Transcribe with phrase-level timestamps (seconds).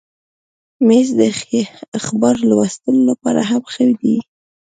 [0.87, 1.21] مېز د
[1.99, 4.17] اخبار لوستلو لپاره هم ښه دی.